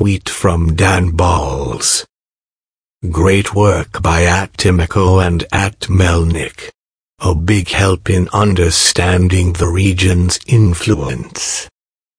tweet 0.00 0.30
from 0.30 0.74
Dan 0.76 1.12
Balz. 1.12 2.06
Great 3.10 3.54
work 3.54 4.00
by 4.00 4.24
at 4.24 4.50
Timmeko 4.54 5.22
and 5.22 5.44
at 5.52 5.78
Melnick. 5.90 6.70
A 7.18 7.34
big 7.34 7.68
help 7.68 8.08
in 8.08 8.26
understanding 8.32 9.52
the 9.52 9.68
region's 9.68 10.38
influence. 10.46 11.68